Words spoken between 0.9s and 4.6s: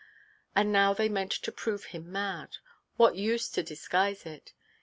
they meant to prove him mad—what use to disguise it?